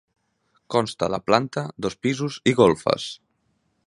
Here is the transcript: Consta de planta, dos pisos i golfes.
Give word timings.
Consta 0.75 1.09
de 1.15 1.19
planta, 1.27 1.65
dos 1.87 1.99
pisos 2.07 2.39
i 2.53 2.57
golfes. 2.61 3.07